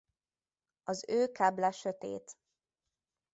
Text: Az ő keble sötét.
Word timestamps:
Az 0.83 1.05
ő 1.07 1.31
keble 1.31 1.71
sötét. 1.71 2.37